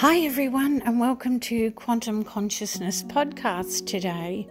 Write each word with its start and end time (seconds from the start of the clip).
Hi, 0.00 0.18
everyone, 0.18 0.82
and 0.82 1.00
welcome 1.00 1.40
to 1.40 1.70
Quantum 1.70 2.22
Consciousness 2.22 3.02
Podcast 3.02 3.86
today. 3.86 4.46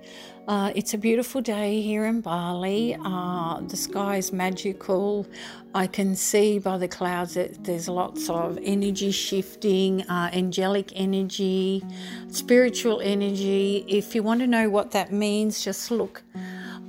Uh, 0.47 0.71
it's 0.73 0.95
a 0.95 0.97
beautiful 0.97 1.39
day 1.39 1.83
here 1.83 2.05
in 2.05 2.21
Bali. 2.21 2.97
Uh, 2.99 3.61
the 3.61 3.77
sky 3.77 4.15
is 4.15 4.33
magical. 4.33 5.27
I 5.75 5.85
can 5.85 6.15
see 6.15 6.57
by 6.57 6.79
the 6.79 6.87
clouds 6.87 7.35
that 7.35 7.63
there's 7.63 7.87
lots 7.87 8.27
of 8.27 8.57
energy 8.63 9.11
shifting, 9.11 10.01
uh, 10.09 10.31
angelic 10.33 10.91
energy, 10.95 11.83
spiritual 12.27 12.99
energy. 13.01 13.85
If 13.87 14.15
you 14.15 14.23
want 14.23 14.39
to 14.39 14.47
know 14.47 14.67
what 14.71 14.89
that 14.93 15.13
means, 15.13 15.63
just 15.63 15.91
look 15.91 16.23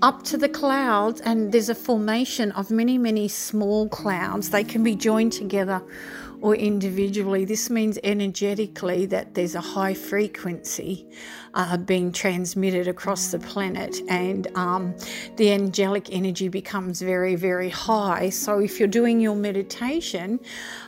up 0.00 0.22
to 0.24 0.38
the 0.38 0.48
clouds, 0.48 1.20
and 1.20 1.52
there's 1.52 1.68
a 1.68 1.74
formation 1.74 2.52
of 2.52 2.70
many, 2.70 2.96
many 2.96 3.28
small 3.28 3.86
clouds. 3.90 4.48
They 4.48 4.64
can 4.64 4.82
be 4.82 4.94
joined 4.94 5.32
together 5.32 5.82
or 6.40 6.54
individually. 6.54 7.44
This 7.44 7.70
means 7.70 7.98
energetically 8.04 9.06
that 9.06 9.34
there's 9.34 9.54
a 9.54 9.60
high 9.60 9.94
frequency 9.94 11.06
uh, 11.54 11.76
being 11.76 12.12
transmitted 12.12 12.88
across 12.88 13.30
the 13.30 13.38
planet, 13.38 14.00
and 14.08 14.46
um, 14.56 14.94
the 15.36 15.52
angelic 15.52 16.12
energy 16.12 16.48
becomes 16.48 17.00
very, 17.00 17.34
very 17.34 17.70
high. 17.70 18.30
So, 18.30 18.58
if 18.60 18.78
you're 18.78 18.88
doing 18.88 19.20
your 19.20 19.36
meditation 19.36 20.40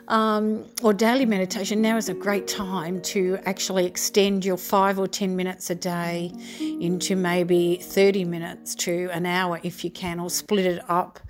um, 0.09 0.65
or 0.83 0.93
daily 0.93 1.27
meditation, 1.27 1.81
now 1.81 1.97
is 1.97 2.09
a 2.09 2.15
great 2.15 2.49
time 2.49 3.01
to 3.03 3.39
actually 3.45 3.87
extend 3.87 4.45
your 4.45 4.57
five 4.57 4.99
or 4.99 5.07
10 5.07 5.37
minutes 5.37 5.71
a 5.71 5.75
day 5.75 6.33
into 6.59 7.15
maybe 7.15 7.77
30 7.77 8.25
minutes 8.25 8.75
to 8.77 9.09
an 9.13 9.27
hour 9.27 9.61
if 9.63 9.85
you 9.85 9.91
can, 9.91 10.19
or 10.19 10.31
split 10.31 10.67
it 10.67 10.83
up 10.91 11.21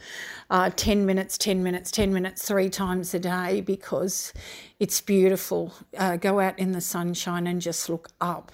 uh, 0.50 0.70
10 0.70 1.04
minutes, 1.04 1.36
10 1.36 1.62
minutes, 1.62 1.90
10 1.90 2.12
minutes, 2.12 2.46
three 2.46 2.70
times 2.70 3.12
a 3.12 3.18
day 3.18 3.60
because 3.60 4.32
it's 4.80 5.00
beautiful. 5.00 5.74
Uh, 5.96 6.16
go 6.16 6.40
out 6.40 6.58
in 6.58 6.72
the 6.72 6.80
sunshine 6.80 7.46
and 7.46 7.60
just 7.60 7.88
look 7.88 8.08
up. 8.20 8.52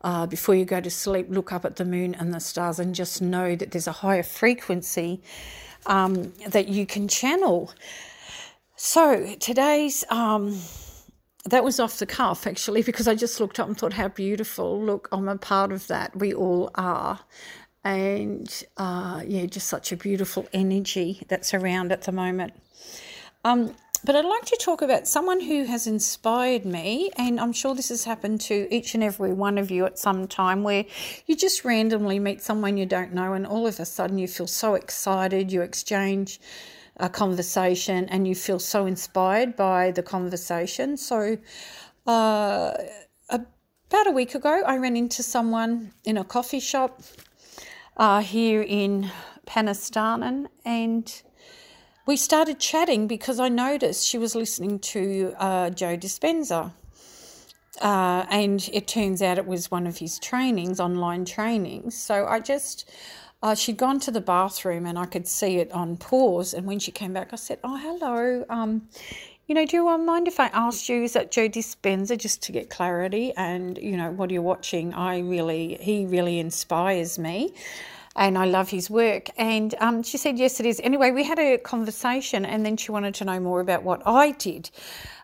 Uh, 0.00 0.26
before 0.26 0.54
you 0.54 0.64
go 0.64 0.80
to 0.80 0.90
sleep, 0.90 1.26
look 1.28 1.52
up 1.52 1.64
at 1.64 1.76
the 1.76 1.84
moon 1.84 2.14
and 2.14 2.34
the 2.34 2.40
stars 2.40 2.78
and 2.78 2.94
just 2.94 3.22
know 3.22 3.54
that 3.54 3.70
there's 3.70 3.86
a 3.86 3.92
higher 3.92 4.22
frequency 4.22 5.20
um, 5.86 6.32
that 6.46 6.68
you 6.68 6.86
can 6.86 7.06
channel. 7.06 7.72
So 8.80 9.34
today's. 9.40 10.04
Um, 10.08 10.56
that 11.46 11.64
was 11.64 11.80
off 11.80 11.98
the 11.98 12.06
cuff 12.06 12.46
actually 12.46 12.82
because 12.82 13.08
I 13.08 13.16
just 13.16 13.40
looked 13.40 13.58
up 13.58 13.66
and 13.66 13.76
thought 13.76 13.94
how 13.94 14.06
beautiful. 14.06 14.80
Look, 14.80 15.08
I'm 15.10 15.28
a 15.28 15.36
part 15.36 15.72
of 15.72 15.88
that. 15.88 16.14
We 16.14 16.32
all 16.32 16.70
are 16.76 17.18
and 17.82 18.64
uh, 18.76 19.24
yeah, 19.26 19.46
just 19.46 19.66
such 19.66 19.90
a 19.90 19.96
beautiful 19.96 20.46
energy 20.52 21.22
that's 21.26 21.54
around 21.54 21.90
at 21.90 22.02
the 22.02 22.12
moment. 22.12 22.52
Um, 23.44 23.74
but 24.04 24.14
I'd 24.14 24.24
like 24.24 24.44
to 24.44 24.58
talk 24.60 24.80
about 24.80 25.08
someone 25.08 25.40
who 25.40 25.64
has 25.64 25.88
inspired 25.88 26.64
me, 26.64 27.10
and 27.16 27.40
I'm 27.40 27.52
sure 27.52 27.74
this 27.74 27.88
has 27.88 28.04
happened 28.04 28.40
to 28.42 28.72
each 28.72 28.94
and 28.94 29.02
every 29.02 29.32
one 29.32 29.58
of 29.58 29.72
you 29.72 29.86
at 29.86 29.98
some 29.98 30.28
time 30.28 30.62
where 30.62 30.84
you 31.26 31.34
just 31.34 31.64
randomly 31.64 32.20
meet 32.20 32.42
someone 32.42 32.76
you 32.76 32.86
don't 32.86 33.12
know, 33.12 33.32
and 33.32 33.44
all 33.44 33.66
of 33.66 33.80
a 33.80 33.84
sudden 33.84 34.18
you 34.18 34.28
feel 34.28 34.46
so 34.46 34.74
excited, 34.74 35.50
you 35.50 35.62
exchange 35.62 36.40
a 36.98 37.08
conversation, 37.08 38.08
and 38.08 38.26
you 38.26 38.34
feel 38.34 38.58
so 38.58 38.86
inspired 38.86 39.56
by 39.56 39.90
the 39.90 40.02
conversation. 40.02 40.96
So, 40.96 41.38
uh, 42.06 42.74
about 43.30 44.06
a 44.06 44.12
week 44.12 44.34
ago, 44.34 44.62
I 44.66 44.76
ran 44.76 44.96
into 44.96 45.22
someone 45.22 45.92
in 46.04 46.18
a 46.18 46.24
coffee 46.24 46.60
shop 46.60 47.02
uh, 47.96 48.20
here 48.20 48.62
in 48.62 49.10
Penestanan, 49.46 50.46
and 50.64 51.22
we 52.06 52.16
started 52.16 52.58
chatting 52.58 53.06
because 53.06 53.40
I 53.40 53.48
noticed 53.48 54.06
she 54.06 54.18
was 54.18 54.34
listening 54.34 54.78
to 54.78 55.34
uh, 55.38 55.70
Joe 55.70 55.96
Dispenza. 55.96 56.72
Uh, 57.80 58.26
and 58.30 58.68
it 58.72 58.88
turns 58.88 59.22
out 59.22 59.38
it 59.38 59.46
was 59.46 59.70
one 59.70 59.86
of 59.86 59.98
his 59.98 60.18
trainings, 60.18 60.80
online 60.80 61.24
trainings. 61.24 61.96
So 61.96 62.26
I 62.26 62.40
just, 62.40 62.90
uh, 63.42 63.54
she'd 63.54 63.76
gone 63.76 64.00
to 64.00 64.10
the 64.10 64.20
bathroom 64.20 64.86
and 64.86 64.98
I 64.98 65.06
could 65.06 65.26
see 65.26 65.56
it 65.56 65.70
on 65.72 65.96
pause. 65.96 66.54
And 66.54 66.66
when 66.66 66.78
she 66.78 66.90
came 66.90 67.12
back, 67.12 67.32
I 67.32 67.36
said, 67.36 67.58
Oh, 67.62 67.76
hello. 67.76 68.44
Um, 68.48 68.88
you 69.46 69.54
know, 69.54 69.64
do 69.64 69.76
you 69.76 69.98
mind 69.98 70.28
if 70.28 70.38
I 70.38 70.48
asked 70.48 70.88
you, 70.90 71.02
is 71.04 71.14
that 71.14 71.30
Joe 71.30 71.48
Dispenza, 71.48 72.18
just 72.18 72.42
to 72.42 72.52
get 72.52 72.68
clarity? 72.68 73.32
And, 73.34 73.78
you 73.78 73.96
know, 73.96 74.10
what 74.10 74.28
are 74.28 74.34
you 74.34 74.42
watching? 74.42 74.92
I 74.92 75.20
really, 75.20 75.78
he 75.80 76.04
really 76.04 76.38
inspires 76.38 77.18
me 77.18 77.54
and 78.18 78.36
I 78.36 78.44
love 78.44 78.68
his 78.68 78.90
work. 78.90 79.30
And 79.38 79.74
um, 79.80 80.02
she 80.02 80.18
said, 80.18 80.38
Yes, 80.38 80.60
it 80.60 80.66
is. 80.66 80.80
Anyway, 80.82 81.12
we 81.12 81.22
had 81.22 81.38
a 81.38 81.56
conversation, 81.56 82.44
and 82.44 82.66
then 82.66 82.76
she 82.76 82.90
wanted 82.90 83.14
to 83.16 83.24
know 83.24 83.40
more 83.40 83.60
about 83.60 83.84
what 83.84 84.02
I 84.04 84.32
did 84.32 84.70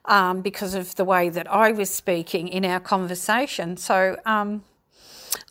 um, 0.04 0.40
because 0.40 0.74
of 0.74 0.94
the 0.94 1.04
way 1.04 1.28
that 1.28 1.50
I 1.50 1.72
was 1.72 1.90
speaking 1.90 2.48
in 2.48 2.64
our 2.64 2.80
conversation. 2.80 3.76
So, 3.76 4.16
um, 4.24 4.62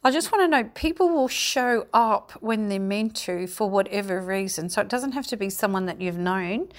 I 0.03 0.11
just 0.11 0.31
want 0.31 0.43
to 0.43 0.47
know 0.47 0.69
people 0.75 1.09
will 1.09 1.29
show 1.29 1.87
up 1.93 2.33
when 2.41 2.67
they're 2.67 2.79
meant 2.79 3.15
to 3.17 3.47
for 3.47 3.69
whatever 3.69 4.19
reason. 4.19 4.69
So 4.69 4.81
it 4.81 4.89
doesn't 4.89 5.13
have 5.13 5.27
to 5.27 5.37
be 5.37 5.49
someone 5.49 5.85
that 5.85 6.01
you've 6.01 6.17
known, 6.17 6.69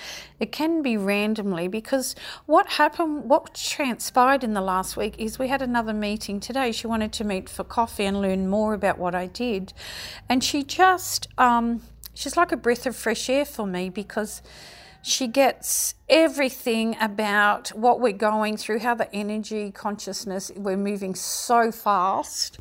it 0.41 0.53
can 0.53 0.83
be 0.83 0.97
randomly 0.97 1.69
because 1.69 2.15
what 2.45 2.73
happened, 2.73 3.25
what 3.31 3.55
transpired 3.55 4.45
in 4.45 4.53
the 4.53 4.61
last 4.61 4.97
week 4.97 5.15
is 5.19 5.39
we 5.39 5.49
had 5.49 5.63
another 5.63 5.95
meeting 5.95 6.39
today. 6.39 6.71
She 6.71 6.87
wanted 6.87 7.13
to 7.15 7.25
meet 7.25 7.49
for 7.49 7.65
coffee 7.65 8.05
and 8.05 8.21
learn 8.21 8.49
more 8.49 8.75
about 8.75 8.99
what 8.99 9.15
I 9.15 9.27
did. 9.27 9.73
And 10.29 10.45
she 10.45 10.63
just, 10.63 11.29
um, 11.39 11.81
she's 12.13 12.37
like 12.37 12.53
a 12.53 12.57
breath 12.57 12.85
of 12.85 12.95
fresh 12.95 13.31
air 13.31 13.45
for 13.45 13.67
me 13.67 13.89
because 13.89 14.43
she 15.05 15.27
gets 15.27 15.95
everything 16.09 16.97
about 16.99 17.69
what 17.69 18.01
we're 18.01 18.11
going 18.11 18.57
through, 18.57 18.79
how 18.79 18.95
the 18.95 19.15
energy 19.15 19.71
consciousness, 19.71 20.51
we're 20.57 20.79
moving 20.79 21.15
so 21.15 21.71
fast, 21.71 22.59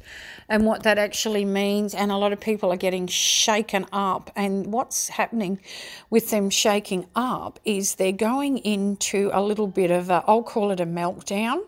and 0.50 0.66
what 0.66 0.84
that 0.84 0.98
actually 0.98 1.46
means. 1.46 1.96
And 1.96 2.12
a 2.12 2.18
lot 2.18 2.34
of 2.34 2.42
people 2.42 2.70
are 2.74 2.78
getting 2.78 3.08
shaken 3.08 3.86
up. 3.94 4.30
And 4.36 4.68
what's 4.74 5.08
happening 5.08 5.62
with 6.10 6.32
them 6.32 6.50
shaking 6.50 7.08
up 7.16 7.62
is 7.64 7.96
they're 7.96 8.12
going 8.12 8.58
into 8.58 9.30
a 9.32 9.42
little 9.42 9.68
bit 9.68 9.90
of 9.90 10.10
a, 10.10 10.22
I'll 10.28 10.44
call 10.44 10.72
it 10.72 10.82
a 10.82 10.86
meltdown. 10.86 11.62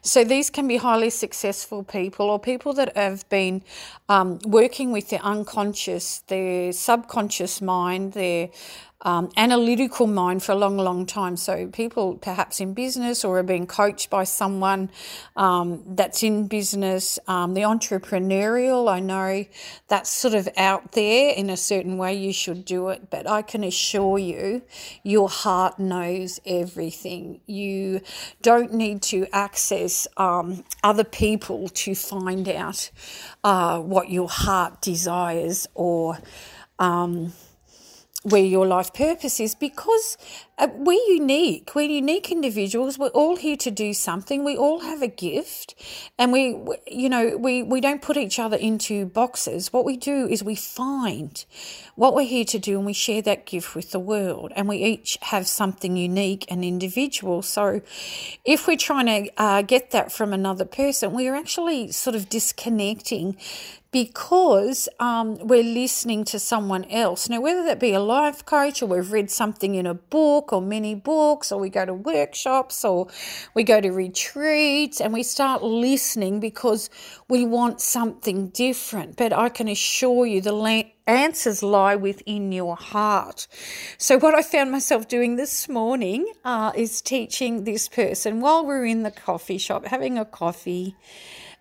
So 0.00 0.24
these 0.24 0.48
can 0.48 0.66
be 0.66 0.78
highly 0.78 1.10
successful 1.10 1.82
people 1.82 2.30
or 2.30 2.38
people 2.38 2.72
that 2.74 2.96
have 2.96 3.28
been 3.28 3.62
um, 4.08 4.38
working 4.44 4.90
with 4.90 5.10
their 5.10 5.22
unconscious, 5.22 6.20
their 6.28 6.72
subconscious 6.72 7.60
mind, 7.62 8.12
their 8.12 8.50
um, 9.04 9.30
analytical 9.36 10.06
mind 10.06 10.42
for 10.42 10.52
a 10.52 10.54
long, 10.54 10.78
long 10.78 11.04
time. 11.04 11.36
So 11.36 11.66
people 11.66 12.14
perhaps 12.16 12.60
in 12.60 12.72
business 12.72 13.24
or 13.24 13.38
are 13.38 13.42
being 13.42 13.66
coached 13.66 14.08
by 14.08 14.24
someone 14.24 14.90
um, 15.36 15.82
that's 15.86 16.22
in 16.22 16.48
business. 16.48 17.18
Um, 17.28 17.54
the 17.54 17.62
entrepreneurial, 17.62 18.90
I 18.90 19.00
know 19.00 19.44
that's 19.88 20.10
sort 20.10 20.34
of 20.34 20.48
out 20.56 20.92
there 20.92 21.34
in 21.34 21.50
a 21.50 21.56
certain 21.56 21.98
way. 21.98 22.14
You 22.14 22.32
should 22.32 22.64
do 22.64 22.88
it, 22.88 23.10
but 23.10 23.28
I 23.28 23.42
can 23.42 23.62
assure 23.62 24.18
you, 24.18 24.62
your 25.02 25.28
heart 25.28 25.78
knows 25.78 26.40
everything. 26.46 27.40
You 27.46 28.00
don't 28.40 28.72
need 28.72 29.02
to 29.02 29.26
access 29.32 30.06
um, 30.16 30.64
other 30.82 31.04
people 31.04 31.68
to 31.68 31.94
find 31.94 32.48
out 32.48 32.90
uh, 33.42 33.80
what 33.80 34.10
your 34.10 34.28
heart 34.28 34.80
desires 34.80 35.66
or. 35.74 36.18
Um, 36.78 37.32
where 38.24 38.42
your 38.42 38.66
life 38.66 38.92
purpose 38.92 39.38
is 39.40 39.54
because 39.54 40.16
uh, 40.56 40.68
we're 40.72 41.08
unique. 41.08 41.74
We're 41.74 41.90
unique 41.90 42.30
individuals. 42.30 42.96
We're 42.96 43.08
all 43.08 43.36
here 43.36 43.56
to 43.56 43.70
do 43.70 43.92
something. 43.92 44.44
We 44.44 44.56
all 44.56 44.80
have 44.80 45.02
a 45.02 45.08
gift, 45.08 45.74
and 46.16 46.32
we, 46.32 46.56
you 46.86 47.08
know, 47.08 47.36
we 47.36 47.62
we 47.64 47.80
don't 47.80 48.00
put 48.00 48.16
each 48.16 48.38
other 48.38 48.56
into 48.56 49.06
boxes. 49.06 49.72
What 49.72 49.84
we 49.84 49.96
do 49.96 50.28
is 50.28 50.44
we 50.44 50.54
find 50.54 51.44
what 51.96 52.14
we're 52.14 52.26
here 52.26 52.44
to 52.44 52.58
do, 52.60 52.76
and 52.76 52.86
we 52.86 52.92
share 52.92 53.22
that 53.22 53.46
gift 53.46 53.74
with 53.74 53.90
the 53.90 53.98
world. 53.98 54.52
And 54.54 54.68
we 54.68 54.76
each 54.76 55.18
have 55.22 55.48
something 55.48 55.96
unique 55.96 56.44
and 56.48 56.64
individual. 56.64 57.42
So, 57.42 57.82
if 58.44 58.68
we're 58.68 58.76
trying 58.76 59.06
to 59.06 59.32
uh, 59.36 59.62
get 59.62 59.90
that 59.90 60.12
from 60.12 60.32
another 60.32 60.64
person, 60.64 61.12
we 61.12 61.26
are 61.26 61.34
actually 61.34 61.90
sort 61.90 62.14
of 62.14 62.28
disconnecting 62.28 63.36
because 63.94 64.88
um, 64.98 65.38
we're 65.38 65.62
listening 65.62 66.24
to 66.24 66.36
someone 66.40 66.84
else. 66.86 67.28
Now, 67.28 67.40
whether 67.40 67.62
that 67.62 67.78
be 67.78 67.92
a 67.92 68.00
life 68.00 68.44
coach 68.44 68.82
or 68.82 68.86
we've 68.86 69.12
read 69.12 69.30
something 69.30 69.76
in 69.76 69.86
a 69.86 69.94
book 69.94 70.43
or 70.52 70.60
many 70.60 70.94
books, 70.94 71.50
or 71.52 71.60
we 71.60 71.68
go 71.68 71.84
to 71.84 71.94
workshops 71.94 72.84
or 72.84 73.08
we 73.54 73.64
go 73.64 73.80
to 73.80 73.90
retreats 73.90 75.00
and 75.00 75.12
we 75.12 75.22
start 75.22 75.62
listening 75.62 76.40
because 76.40 76.90
we 77.28 77.44
want 77.44 77.80
something 77.80 78.48
different. 78.48 79.16
But 79.16 79.32
I 79.32 79.48
can 79.48 79.68
assure 79.68 80.26
you 80.26 80.40
the 80.40 80.52
la- 80.52 80.82
answers 81.06 81.62
lie 81.62 81.96
within 81.96 82.52
your 82.52 82.76
heart. 82.76 83.46
So, 83.98 84.18
what 84.18 84.34
I 84.34 84.42
found 84.42 84.70
myself 84.70 85.08
doing 85.08 85.36
this 85.36 85.68
morning 85.68 86.30
uh, 86.44 86.72
is 86.74 87.02
teaching 87.02 87.64
this 87.64 87.88
person 87.88 88.40
while 88.40 88.64
we're 88.64 88.86
in 88.86 89.02
the 89.02 89.10
coffee 89.10 89.58
shop 89.58 89.86
having 89.86 90.18
a 90.18 90.24
coffee 90.24 90.96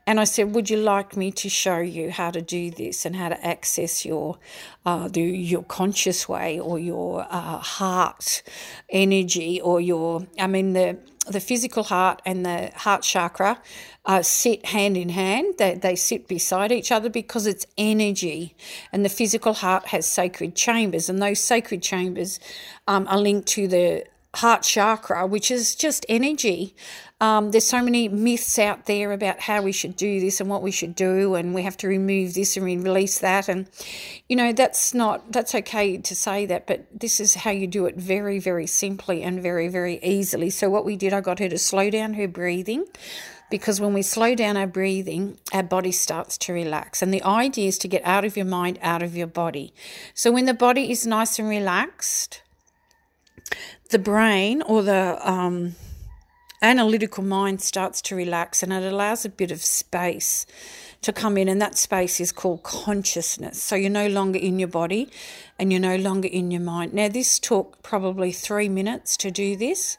And 0.06 0.20
I 0.20 0.26
said, 0.26 0.54
Would 0.54 0.70
you 0.70 0.78
like 0.78 1.16
me 1.16 1.32
to 1.32 1.50
show 1.50 1.80
you 1.80 2.12
how 2.12 2.32
to 2.32 2.42
do 2.42 2.72
this 2.72 3.06
and 3.06 3.16
how 3.16 3.30
to 3.30 3.46
access 3.46 4.06
your 4.06 4.38
uh, 4.86 5.08
the, 5.08 5.22
your 5.22 5.64
conscious 5.64 6.28
way 6.28 6.60
or 6.60 6.78
your 6.78 7.26
uh, 7.30 7.58
heart 7.58 8.44
energy 8.90 9.62
or 9.62 9.80
your, 9.80 10.28
I 10.38 10.48
mean, 10.48 10.74
the 10.74 10.98
the 11.28 11.40
physical 11.40 11.84
heart 11.84 12.22
and 12.26 12.46
the 12.46 12.72
heart 12.76 13.02
chakra 13.02 13.62
uh, 14.06 14.22
sit 14.22 14.66
hand 14.66 14.98
in 14.98 15.10
hand. 15.10 15.56
They, 15.58 15.76
they 15.76 15.96
sit 15.96 16.28
beside 16.28 16.72
each 16.72 16.92
other 16.92 17.10
because 17.10 17.48
it's 17.48 17.66
energy. 17.78 18.56
And 18.92 19.06
the 19.06 19.10
physical 19.10 19.54
heart 19.54 19.88
has 19.88 20.06
sacred 20.06 20.56
chambers, 20.56 21.10
and 21.10 21.22
those 21.22 21.40
sacred 21.40 21.82
chambers 21.82 22.40
um, 22.88 23.08
are 23.08 23.18
linked 23.18 23.48
to 23.50 23.68
the 23.68 24.06
heart 24.36 24.64
chakra, 24.64 25.28
which 25.28 25.52
is 25.52 25.76
just 25.76 26.06
energy. 26.10 26.76
Um, 27.22 27.52
there's 27.52 27.68
so 27.68 27.82
many 27.82 28.10
myths 28.10 28.60
out 28.60 28.86
there 28.86 29.14
about 29.14 29.40
how 29.40 29.62
we 29.62 29.72
should 29.72 29.96
do 29.96 30.20
this 30.20 30.42
and 30.42 30.50
what 30.50 30.62
we 30.62 30.72
should 30.72 30.96
do, 30.96 31.36
and 31.36 31.54
we 31.54 31.62
have 31.62 31.78
to 31.78 31.88
remove 31.88 32.34
this 32.34 32.58
and 32.58 32.66
release 32.66 33.20
that. 33.20 33.48
And, 33.48 33.70
you 34.28 34.36
know, 34.36 34.52
that's 34.52 34.94
not, 34.94 35.32
that's 35.32 35.56
okay 35.56 35.98
to 35.98 36.16
say 36.16 36.46
that, 36.48 36.68
but 36.68 36.86
this 36.94 37.20
is 37.20 37.36
how 37.36 37.52
you 37.52 37.68
do 37.68 37.86
it 37.86 37.96
very, 37.96 38.40
very 38.40 38.68
simply 38.68 39.24
and 39.24 39.42
very, 39.42 39.68
very 39.68 40.04
easily. 40.04 40.50
So, 40.50 40.70
what 40.70 40.84
we 40.84 40.98
did, 40.98 41.14
I 41.14 41.22
got 41.22 41.40
her 41.40 41.48
to 41.48 41.58
slow 41.58 41.90
down 41.90 42.16
her 42.16 42.28
breathing 42.28 42.86
because 43.50 43.80
when 43.80 43.94
we 43.94 44.02
slow 44.02 44.34
down 44.34 44.58
our 44.58 44.68
breathing, 44.68 45.38
our 45.54 45.64
body 45.64 45.92
starts 45.92 46.38
to 46.40 46.54
relax. 46.54 47.02
And 47.02 47.14
the 47.14 47.24
idea 47.24 47.68
is 47.68 47.78
to 47.80 47.88
get 47.88 48.04
out 48.04 48.26
of 48.26 48.36
your 48.36 48.48
mind, 48.48 48.80
out 48.82 49.04
of 49.04 49.16
your 49.16 49.28
body. 49.28 49.74
So, 50.14 50.32
when 50.32 50.46
the 50.46 50.54
body 50.54 50.92
is 50.92 51.08
nice 51.08 51.40
and 51.40 51.48
relaxed, 51.48 52.42
the 53.94 54.00
brain 54.00 54.62
or 54.64 54.82
the 54.82 55.18
um, 55.24 55.76
analytical 56.62 57.24
mind 57.24 57.62
starts 57.62 58.02
to 58.02 58.16
relax 58.16 58.64
and 58.64 58.74
it 58.74 58.84
allows 58.84 59.24
a 59.24 59.30
bit 59.30 59.52
of 59.52 59.62
space 59.64 60.46
to 61.04 61.14
come 61.14 61.38
in, 61.38 61.50
and 61.50 61.62
that 61.62 61.78
space 61.78 62.22
is 62.22 62.32
called 62.32 62.64
consciousness. 62.64 63.62
So 63.62 63.76
you're 63.76 63.90
no 63.90 64.08
longer 64.08 64.40
in 64.40 64.58
your 64.58 64.70
body 64.70 65.10
and 65.60 65.72
you're 65.72 65.82
no 65.82 65.96
longer 65.96 66.28
in 66.28 66.52
your 66.52 66.62
mind. 66.62 66.94
Now, 66.94 67.10
this 67.10 67.40
took 67.40 67.82
probably 67.84 68.32
three 68.32 68.70
minutes 68.70 69.18
to 69.18 69.32
do 69.32 69.56
this. 69.56 69.98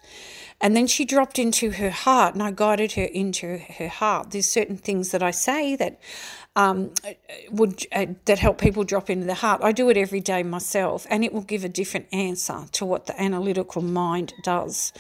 And 0.61 0.77
then 0.77 0.87
she 0.87 1.05
dropped 1.05 1.39
into 1.39 1.73
her 1.73 1.91
heart, 1.91 2.35
and 2.35 2.43
I 2.43 2.51
guided 2.51 2.93
her 2.93 3.05
into 3.05 3.59
her 3.59 3.89
heart. 3.89 4.31
There's 4.31 4.49
certain 4.49 4.79
things 4.79 5.11
that 5.11 5.23
I 5.23 5.31
say 5.31 5.77
that 5.77 5.99
um, 6.57 6.93
would 7.51 7.85
uh, 7.93 8.07
that 8.27 8.39
help 8.39 8.61
people 8.61 8.85
drop 8.85 9.11
into 9.11 9.27
the 9.27 9.35
heart. 9.35 9.61
I 9.63 9.73
do 9.73 9.91
it 9.91 9.97
every 9.97 10.21
day 10.21 10.43
myself, 10.43 11.07
and 11.11 11.25
it 11.25 11.33
will 11.33 11.43
give 11.43 11.65
a 11.65 11.69
different 11.69 12.07
answer 12.13 12.67
to 12.73 12.85
what 12.85 13.07
the 13.07 13.21
analytical 13.21 13.83
mind 13.83 14.33
does. 14.45 14.93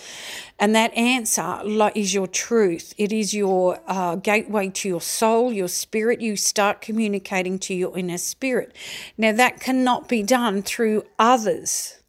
And 0.59 0.75
that 0.75 0.93
answer 0.95 1.61
is 1.95 2.13
your 2.13 2.27
truth. 2.27 2.93
It 2.99 3.13
is 3.13 3.33
your 3.33 3.81
uh, 3.87 4.17
gateway 4.17 4.69
to 4.71 4.89
your 4.89 5.01
soul, 5.01 5.53
your 5.53 5.69
spirit. 5.69 6.21
You 6.21 6.37
start 6.37 6.81
communicating 6.81 7.59
to 7.61 7.75
your 7.75 7.97
inner 7.97 8.19
spirit. 8.19 8.75
Now 9.17 9.33
that 9.33 9.61
cannot 9.61 10.09
be 10.09 10.23
done 10.25 10.44
through 10.63 11.05
others. 11.19 12.01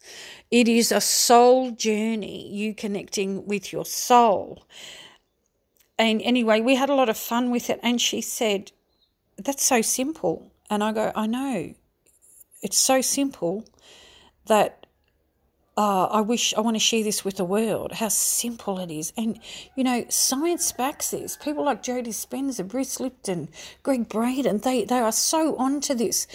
It 0.51 0.67
is 0.67 0.91
a 0.91 1.01
soul 1.01 1.71
journey, 1.71 2.47
you 2.49 2.73
connecting 2.73 3.45
with 3.45 3.73
your 3.73 3.85
soul. 3.85 4.65
And 5.97 6.21
anyway, 6.21 6.61
we 6.61 6.75
had 6.75 6.89
a 6.89 6.95
lot 6.95 7.09
of 7.09 7.17
fun 7.17 7.51
with 7.51 7.69
it. 7.69 7.79
And 7.81 7.99
she 7.99 8.21
said, 8.21 8.71
that's 9.37 9.65
so 9.65 9.81
simple. 9.81 10.51
And 10.69 10.83
I 10.83 10.91
go, 10.91 11.11
I 11.15 11.27
know. 11.27 11.73
It's 12.61 12.77
so 12.77 13.01
simple 13.01 13.65
that 14.47 14.85
uh, 15.77 16.05
I 16.05 16.21
wish 16.21 16.53
I 16.53 16.61
want 16.61 16.75
to 16.75 16.79
share 16.79 17.03
this 17.03 17.25
with 17.25 17.37
the 17.37 17.43
world, 17.43 17.93
how 17.93 18.07
simple 18.07 18.79
it 18.79 18.89
is. 18.91 19.11
And, 19.17 19.39
you 19.75 19.83
know, 19.83 20.05
science 20.09 20.71
backs 20.71 21.11
this. 21.11 21.37
People 21.37 21.65
like 21.65 21.83
Joe 21.83 22.01
Dispenza, 22.01 22.65
Bruce 22.65 22.99
Lipton, 22.99 23.49
Gregg 23.83 24.07
Braden, 24.07 24.59
they, 24.59 24.85
they 24.85 24.99
are 24.99 25.11
so 25.11 25.55
onto 25.57 25.93
this. 25.93 26.27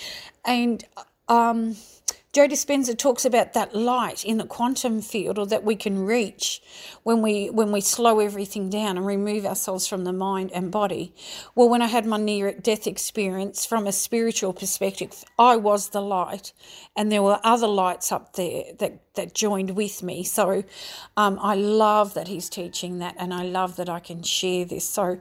And 0.45 0.85
um, 1.29 1.77
Joe 2.33 2.47
Dispenza 2.47 2.97
talks 2.97 3.25
about 3.25 3.55
that 3.55 3.75
light 3.75 4.25
in 4.25 4.39
the 4.39 4.47
quantum 4.47 5.03
field 5.03 5.37
or 5.37 5.47
that 5.47 5.65
we 5.65 5.75
can 5.75 6.07
reach 6.07 6.63
when 7.03 7.23
we 7.23 7.51
when 7.51 7.73
we 7.73 7.81
slow 7.81 8.21
everything 8.21 8.71
down 8.71 8.97
and 8.97 9.05
remove 9.05 9.45
ourselves 9.45 9.89
from 9.89 10.05
the 10.05 10.13
mind 10.13 10.53
and 10.53 10.71
body. 10.71 11.13
Well, 11.57 11.69
when 11.69 11.83
I 11.83 11.89
had 11.89 12.07
my 12.07 12.19
near 12.19 12.53
death 12.53 12.87
experience 12.87 13.67
from 13.67 13.89
a 13.89 13.91
spiritual 13.93 14.53
perspective, 14.53 15.25
I 15.41 15.57
was 15.57 15.89
the 15.89 16.01
light 16.01 16.53
and 16.97 17.11
there 17.11 17.23
were 17.23 17.41
other 17.43 17.67
lights 17.67 18.13
up 18.13 18.35
there 18.35 18.75
that 18.79 19.01
that 19.15 19.35
joined 19.35 19.71
with 19.71 20.01
me. 20.01 20.23
So 20.23 20.63
um, 21.17 21.37
I 21.43 21.57
love 21.57 22.15
that 22.15 22.29
he's 22.29 22.49
teaching 22.49 23.01
that 23.01 23.17
and 23.19 23.35
I 23.35 23.43
love 23.43 23.75
that 23.75 23.89
I 23.89 23.99
can 23.99 24.23
share 24.23 24.65
this. 24.65 24.89
So 24.89 25.19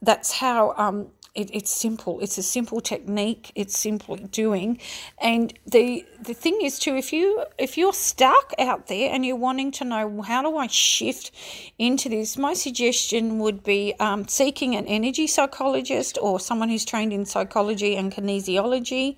that's 0.00 0.34
how 0.34 0.74
um, 0.76 1.08
it, 1.34 1.50
it's 1.54 1.70
simple. 1.70 2.20
It's 2.20 2.36
a 2.36 2.42
simple 2.42 2.80
technique. 2.80 3.52
It's 3.54 3.78
simple 3.78 4.16
doing, 4.16 4.78
and 5.18 5.52
the 5.66 6.04
the 6.20 6.34
thing 6.34 6.58
is 6.62 6.78
too. 6.78 6.94
If 6.94 7.12
you 7.12 7.44
if 7.56 7.78
you're 7.78 7.94
stuck 7.94 8.52
out 8.58 8.88
there 8.88 9.10
and 9.12 9.24
you're 9.24 9.36
wanting 9.36 9.70
to 9.72 9.84
know 9.84 10.20
how 10.22 10.42
do 10.42 10.56
I 10.58 10.66
shift 10.66 11.30
into 11.78 12.10
this, 12.10 12.36
my 12.36 12.52
suggestion 12.52 13.38
would 13.38 13.62
be 13.62 13.94
um, 13.98 14.28
seeking 14.28 14.76
an 14.76 14.86
energy 14.86 15.26
psychologist 15.26 16.18
or 16.20 16.38
someone 16.38 16.68
who's 16.68 16.84
trained 16.84 17.14
in 17.14 17.24
psychology 17.24 17.96
and 17.96 18.12
kinesiology. 18.12 19.16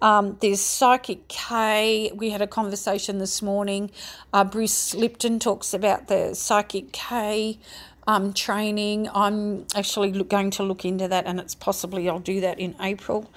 Um, 0.00 0.36
there's 0.40 0.60
PSYCH-K. 0.60 2.12
We 2.14 2.30
had 2.30 2.40
a 2.40 2.46
conversation 2.46 3.18
this 3.18 3.42
morning. 3.42 3.90
Uh, 4.32 4.44
Bruce 4.44 4.94
Lipton 4.94 5.40
talks 5.40 5.74
about 5.74 6.06
the 6.06 6.30
PSYCH-K 6.34 7.58
um, 8.08 8.32
training. 8.32 9.06
I'm 9.14 9.66
actually 9.74 10.12
look, 10.12 10.30
going 10.30 10.50
to 10.52 10.62
look 10.62 10.84
into 10.84 11.06
that, 11.08 11.26
and 11.26 11.38
it's 11.38 11.54
possibly 11.54 12.08
I'll 12.08 12.18
do 12.18 12.40
that 12.40 12.58
in 12.58 12.74
April. 12.80 13.30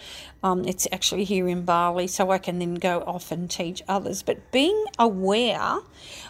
Um, 0.44 0.66
it's 0.66 0.88
actually 0.92 1.26
here 1.26 1.48
in 1.50 1.66
Bali, 1.66 2.08
so 2.08 2.32
I 2.32 2.38
can 2.38 2.58
then 2.58 2.76
go 2.76 3.02
off 3.02 3.32
and 3.32 3.52
teach 3.52 3.84
others. 3.88 4.24
But 4.24 4.50
being 4.52 4.86
aware 4.98 5.80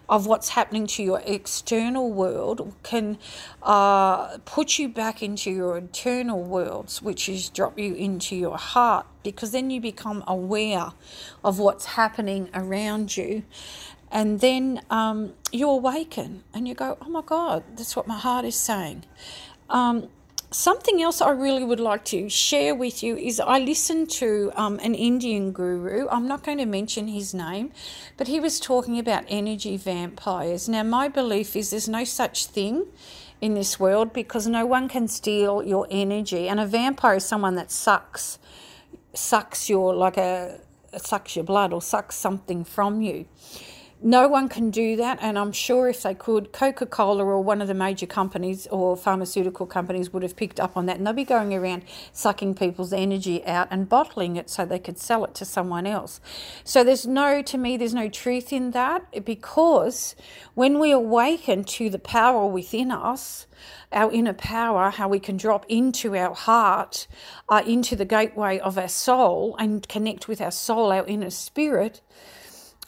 of 0.09 0.25
what's 0.25 0.49
happening 0.49 0.87
to 0.87 1.03
your 1.03 1.21
external 1.23 2.11
world 2.11 2.73
can 2.81 3.19
uh, 3.61 4.39
put 4.39 4.79
you 4.79 4.89
back 4.89 5.21
into 5.21 5.51
your 5.51 5.77
internal 5.77 6.43
worlds, 6.43 6.99
which 7.01 7.29
is 7.29 7.47
drop 7.47 7.77
you 7.77 7.93
into 7.93 8.35
your 8.35 8.57
heart, 8.57 9.05
because 9.23 9.51
then 9.51 9.69
you 9.69 9.79
become 9.79 10.23
aware 10.27 10.93
of 11.43 11.59
what's 11.59 11.85
happening 11.85 12.49
around 12.55 13.15
you 13.15 13.43
and 14.11 14.41
then 14.41 14.81
um, 14.89 15.33
you 15.51 15.69
awaken 15.69 16.43
and 16.53 16.67
you 16.67 16.73
go, 16.75 16.97
oh 17.01 17.09
my 17.09 17.21
God, 17.25 17.63
that's 17.75 17.95
what 17.95 18.07
my 18.07 18.17
heart 18.17 18.45
is 18.45 18.55
saying. 18.55 19.05
Um, 19.69 20.09
something 20.51 21.01
else 21.01 21.21
I 21.21 21.29
really 21.29 21.63
would 21.63 21.79
like 21.79 22.03
to 22.05 22.29
share 22.29 22.75
with 22.75 23.01
you 23.01 23.15
is 23.15 23.39
I 23.39 23.59
listened 23.59 24.09
to 24.11 24.51
um, 24.55 24.79
an 24.83 24.95
Indian 24.95 25.53
guru. 25.53 26.09
I'm 26.09 26.27
not 26.27 26.43
going 26.43 26.57
to 26.57 26.65
mention 26.65 27.07
his 27.07 27.33
name, 27.33 27.71
but 28.17 28.27
he 28.27 28.41
was 28.41 28.59
talking 28.59 28.99
about 28.99 29.23
energy 29.29 29.77
vampires. 29.77 30.67
Now, 30.67 30.83
my 30.83 31.07
belief 31.07 31.55
is 31.55 31.69
there's 31.69 31.87
no 31.87 32.03
such 32.03 32.47
thing 32.47 32.87
in 33.39 33.53
this 33.53 33.79
world 33.79 34.11
because 34.11 34.45
no 34.45 34.65
one 34.65 34.89
can 34.89 35.07
steal 35.07 35.63
your 35.63 35.87
energy. 35.89 36.49
And 36.49 36.59
a 36.59 36.65
vampire 36.65 37.15
is 37.15 37.25
someone 37.25 37.55
that 37.55 37.71
sucks, 37.71 38.37
sucks 39.13 39.69
your, 39.69 39.95
like 39.95 40.17
a, 40.17 40.59
sucks 40.97 41.37
your 41.37 41.45
blood 41.45 41.71
or 41.71 41.81
sucks 41.81 42.17
something 42.17 42.65
from 42.65 43.01
you. 43.01 43.25
No 44.03 44.27
one 44.27 44.49
can 44.49 44.71
do 44.71 44.95
that, 44.95 45.19
and 45.21 45.37
I'm 45.37 45.51
sure 45.51 45.87
if 45.87 46.01
they 46.01 46.15
could, 46.15 46.51
Coca 46.51 46.87
Cola 46.87 47.23
or 47.23 47.39
one 47.39 47.61
of 47.61 47.67
the 47.67 47.75
major 47.75 48.07
companies 48.07 48.65
or 48.71 48.97
pharmaceutical 48.97 49.67
companies 49.67 50.11
would 50.11 50.23
have 50.23 50.35
picked 50.35 50.59
up 50.59 50.75
on 50.75 50.87
that, 50.87 50.97
and 50.97 51.05
they'll 51.05 51.13
be 51.13 51.23
going 51.23 51.53
around 51.53 51.83
sucking 52.11 52.55
people's 52.55 52.93
energy 52.93 53.45
out 53.45 53.67
and 53.69 53.87
bottling 53.87 54.37
it 54.37 54.49
so 54.49 54.65
they 54.65 54.79
could 54.79 54.97
sell 54.97 55.23
it 55.23 55.35
to 55.35 55.45
someone 55.45 55.85
else. 55.85 56.19
So 56.63 56.83
there's 56.83 57.05
no, 57.05 57.43
to 57.43 57.57
me, 57.59 57.77
there's 57.77 57.93
no 57.93 58.09
truth 58.09 58.51
in 58.51 58.71
that 58.71 59.23
because 59.23 60.15
when 60.55 60.79
we 60.79 60.89
awaken 60.89 61.63
to 61.65 61.91
the 61.91 61.99
power 61.99 62.47
within 62.47 62.89
us, 62.89 63.45
our 63.91 64.11
inner 64.11 64.33
power, 64.33 64.89
how 64.89 65.07
we 65.09 65.19
can 65.19 65.37
drop 65.37 65.63
into 65.69 66.15
our 66.15 66.33
heart, 66.33 67.05
uh, 67.49 67.61
into 67.67 67.95
the 67.95 68.05
gateway 68.05 68.57
of 68.57 68.79
our 68.79 68.87
soul, 68.87 69.55
and 69.59 69.87
connect 69.87 70.27
with 70.27 70.41
our 70.41 70.49
soul, 70.49 70.91
our 70.91 71.05
inner 71.05 71.29
spirit 71.29 72.01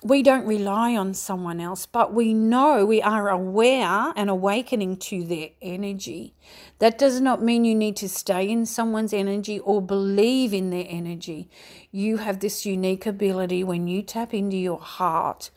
we 0.04 0.22
don't 0.22 0.46
rely 0.46 0.96
on 0.96 1.14
someone 1.14 1.60
else, 1.60 1.86
but 1.86 2.14
we 2.14 2.34
know 2.34 2.86
we 2.86 3.02
are 3.02 3.30
aware 3.30 4.14
and 4.16 4.30
awakening 4.30 4.98
to 4.98 5.24
their 5.24 5.50
energy. 5.62 6.34
That 6.80 6.98
does 6.98 7.22
not 7.22 7.42
mean 7.42 7.64
you 7.64 7.76
need 7.76 7.96
to 7.98 8.10
stay 8.10 8.50
in 8.50 8.66
someone's 8.66 9.14
energy 9.14 9.60
or 9.60 9.82
believe 9.82 10.54
in 10.54 10.70
their 10.72 10.86
energy. 10.88 11.50
You 11.92 12.18
have 12.18 12.40
this 12.40 12.66
unique 12.66 13.06
ability 13.06 13.64
when 13.64 13.88
you 13.88 14.02
tap 14.02 14.34
into 14.34 14.58
your 14.58 14.80
heart 14.80 15.52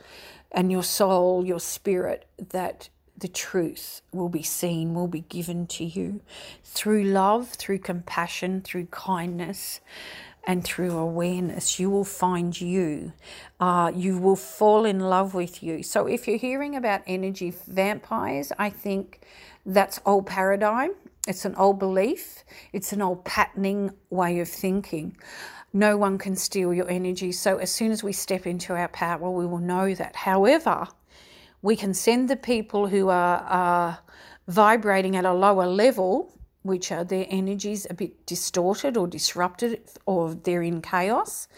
and 0.53 0.71
your 0.71 0.85
soul, 0.85 1.45
your 1.45 1.61
spirit, 1.61 2.27
that 2.51 2.89
the 3.19 3.29
truth 3.29 4.03
will 4.13 4.29
be 4.29 4.43
seen, 4.43 4.95
will 4.95 5.09
be 5.09 5.23
given 5.23 5.67
to 5.67 5.85
you 5.85 6.21
through 6.63 7.05
love, 7.05 7.49
through 7.49 7.79
compassion, 7.79 8.61
through 8.61 8.87
kindness 8.87 9.81
and 10.47 10.63
through 10.63 10.97
awareness, 10.97 11.81
you 11.81 11.91
will 11.91 12.05
find 12.05 12.59
you. 12.59 13.13
Uh, 13.59 13.91
you 13.95 14.17
will 14.19 14.37
fall 14.37 14.85
in 14.85 15.01
love 15.01 15.35
with 15.35 15.63
you. 15.63 15.83
So, 15.83 16.07
if 16.07 16.29
you're 16.29 16.39
hearing 16.39 16.77
about 16.77 17.03
energy 17.07 17.53
vampires, 17.67 18.53
I 18.59 18.71
think 18.71 19.27
that's 19.65 20.01
old 20.07 20.27
paradigm. 20.27 20.93
it's 21.27 21.45
an 21.45 21.57
old 21.57 21.81
belief, 21.81 22.45
it's 22.73 22.93
an 22.93 23.03
old 23.03 23.25
patterning 23.25 23.91
way 24.11 24.39
of 24.39 24.49
thinking. 24.49 25.17
No 25.73 25.97
one 25.97 26.17
can 26.17 26.37
steal 26.37 26.73
your 26.73 26.89
energy. 26.89 27.33
So, 27.33 27.57
as 27.59 27.73
soon 27.73 27.91
as 27.91 28.05
we 28.05 28.13
step 28.13 28.47
into 28.47 28.75
our 28.75 28.89
power, 28.89 29.29
we 29.29 29.47
will 29.47 29.59
know 29.59 29.95
that. 29.95 30.15
However, 30.15 30.87
we 31.61 31.75
can 31.75 31.93
send 31.93 32.31
the 32.31 32.37
people 32.37 32.87
who 32.87 33.09
are, 33.09 33.39
are 33.39 33.99
vibrating 34.47 35.17
at 35.17 35.25
a 35.25 35.33
lower 35.33 35.67
level 35.67 36.33
which 36.67 36.93
are 36.93 37.05
their 37.05 37.27
energies 37.29 37.87
a 37.89 37.95
bit 37.95 38.27
distorted 38.27 38.97
or 38.97 39.07
disrupted 39.07 39.81
or 40.05 40.35
they're 40.35 40.63
in 40.63 40.83
chaos, 40.83 41.49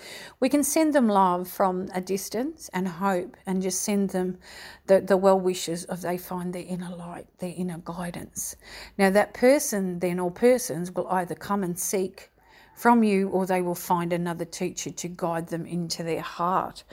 we 0.40 0.48
can 0.48 0.62
send 0.62 0.94
them 0.94 1.08
love 1.08 1.48
from 1.48 1.88
a 1.94 2.00
distance 2.00 2.70
and 2.72 2.86
hope 2.86 3.36
and 3.46 3.62
just 3.62 3.82
send 3.82 4.10
them 4.10 4.38
the, 4.86 5.00
the 5.00 5.16
well 5.16 5.40
wishes 5.40 5.84
of 5.84 6.02
they 6.02 6.18
find 6.18 6.52
their 6.52 6.64
inner 6.66 6.94
light, 6.94 7.26
their 7.38 7.54
inner 7.56 7.78
guidance. 7.84 8.56
Now, 8.96 9.10
that 9.10 9.34
person 9.34 9.98
then 9.98 10.18
or 10.18 10.30
persons 10.30 10.92
will 10.92 11.08
either 11.08 11.34
come 11.34 11.62
and 11.64 11.78
seek 11.78 12.30
from 12.78 13.02
you, 13.02 13.28
or 13.30 13.44
they 13.44 13.60
will 13.60 13.74
find 13.74 14.12
another 14.12 14.44
teacher 14.44 14.90
to 14.90 15.08
guide 15.08 15.48
them 15.48 15.66
into 15.66 16.04
their 16.04 16.20
heart. 16.20 16.84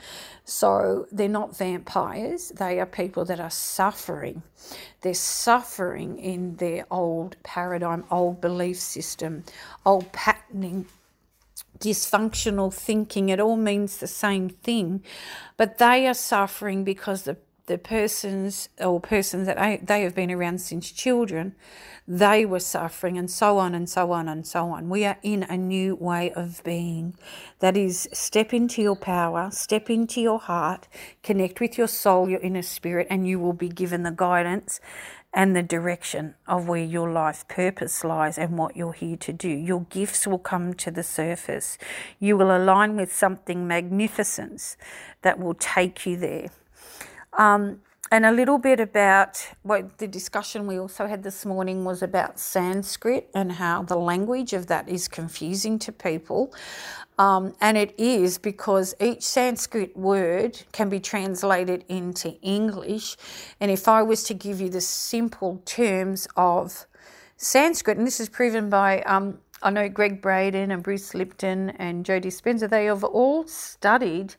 So 0.44 1.06
they're 1.12 1.28
not 1.28 1.56
vampires, 1.56 2.48
they 2.48 2.80
are 2.80 2.86
people 2.86 3.24
that 3.26 3.38
are 3.38 3.50
suffering. 3.50 4.42
They're 5.02 5.14
suffering 5.14 6.18
in 6.18 6.56
their 6.56 6.86
old 6.90 7.36
paradigm, 7.44 8.04
old 8.10 8.40
belief 8.40 8.78
system, 8.78 9.44
old 9.84 10.10
patterning 10.12 10.86
dysfunctional 11.78 12.72
thinking. 12.72 13.28
It 13.28 13.40
all 13.40 13.56
means 13.56 13.98
the 13.98 14.06
same 14.06 14.48
thing, 14.48 15.02
but 15.56 15.78
they 15.78 16.06
are 16.06 16.14
suffering 16.14 16.84
because 16.84 17.22
the 17.22 17.36
the 17.66 17.78
persons 17.78 18.68
or 18.80 19.00
persons 19.00 19.46
that 19.46 19.86
they 19.86 20.02
have 20.02 20.14
been 20.14 20.30
around 20.30 20.60
since 20.60 20.90
children, 20.90 21.54
they 22.08 22.46
were 22.46 22.60
suffering, 22.60 23.18
and 23.18 23.28
so 23.28 23.58
on 23.58 23.74
and 23.74 23.88
so 23.88 24.12
on 24.12 24.28
and 24.28 24.46
so 24.46 24.70
on. 24.70 24.88
We 24.88 25.04
are 25.04 25.18
in 25.22 25.42
a 25.42 25.56
new 25.56 25.96
way 25.96 26.30
of 26.32 26.62
being. 26.62 27.16
That 27.58 27.76
is, 27.76 28.08
step 28.12 28.54
into 28.54 28.80
your 28.80 28.94
power, 28.94 29.50
step 29.50 29.90
into 29.90 30.20
your 30.20 30.38
heart, 30.38 30.86
connect 31.24 31.60
with 31.60 31.76
your 31.76 31.88
soul, 31.88 32.28
your 32.28 32.40
inner 32.40 32.62
spirit, 32.62 33.08
and 33.10 33.26
you 33.26 33.40
will 33.40 33.52
be 33.52 33.68
given 33.68 34.04
the 34.04 34.12
guidance 34.12 34.80
and 35.34 35.54
the 35.54 35.62
direction 35.62 36.34
of 36.46 36.68
where 36.68 36.82
your 36.82 37.10
life 37.10 37.46
purpose 37.48 38.04
lies 38.04 38.38
and 38.38 38.56
what 38.56 38.76
you're 38.76 38.92
here 38.92 39.16
to 39.16 39.32
do. 39.32 39.48
Your 39.48 39.82
gifts 39.90 40.26
will 40.26 40.38
come 40.38 40.72
to 40.74 40.90
the 40.90 41.02
surface. 41.02 41.76
You 42.18 42.36
will 42.38 42.56
align 42.56 42.96
with 42.96 43.12
something 43.12 43.66
magnificent 43.66 44.76
that 45.22 45.38
will 45.38 45.54
take 45.54 46.06
you 46.06 46.16
there. 46.16 46.48
Um, 47.36 47.80
and 48.12 48.24
a 48.24 48.30
little 48.30 48.58
bit 48.58 48.78
about 48.78 49.44
what 49.62 49.98
the 49.98 50.06
discussion 50.06 50.66
we 50.66 50.78
also 50.78 51.06
had 51.06 51.24
this 51.24 51.44
morning 51.44 51.84
was 51.84 52.02
about 52.02 52.38
Sanskrit 52.38 53.28
and 53.34 53.52
how 53.52 53.82
the 53.82 53.96
language 53.96 54.52
of 54.52 54.68
that 54.68 54.88
is 54.88 55.08
confusing 55.08 55.78
to 55.80 55.92
people. 55.92 56.54
Um, 57.18 57.54
and 57.60 57.76
it 57.76 57.94
is 57.98 58.38
because 58.38 58.94
each 59.00 59.22
Sanskrit 59.22 59.96
word 59.96 60.62
can 60.70 60.88
be 60.88 61.00
translated 61.00 61.84
into 61.88 62.38
English. 62.42 63.16
And 63.60 63.70
if 63.72 63.88
I 63.88 64.02
was 64.02 64.22
to 64.24 64.34
give 64.34 64.60
you 64.60 64.68
the 64.68 64.80
simple 64.80 65.62
terms 65.64 66.28
of 66.36 66.86
Sanskrit, 67.36 67.98
and 67.98 68.06
this 68.06 68.20
is 68.20 68.28
proven 68.28 68.70
by 68.70 69.02
um, 69.02 69.38
I 69.62 69.70
know 69.70 69.88
Gregg 69.88 70.20
Braden 70.20 70.70
and 70.70 70.82
Bruce 70.82 71.14
Lipton 71.14 71.70
and 71.70 72.04
Joe 72.04 72.20
Dispenza, 72.20 72.68
they 72.68 72.84
have 72.84 73.02
all 73.02 73.48
studied 73.48 74.36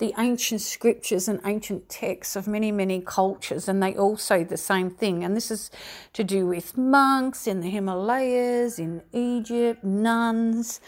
the 0.00 0.14
ancient 0.18 0.62
scriptures 0.62 1.28
and 1.28 1.38
ancient 1.44 1.88
texts 1.90 2.34
of 2.34 2.48
many, 2.48 2.72
many 2.72 3.02
cultures, 3.02 3.68
and 3.68 3.82
they 3.82 3.94
all 3.94 4.16
say 4.16 4.42
the 4.42 4.56
same 4.56 4.90
thing. 4.90 5.22
And 5.22 5.36
this 5.36 5.50
is 5.50 5.70
to 6.14 6.24
do 6.24 6.46
with 6.46 6.76
monks 6.76 7.46
in 7.46 7.60
the 7.60 7.68
Himalayas, 7.68 8.78
in 8.78 9.02
Egypt, 9.12 9.84
nuns, 9.84 10.80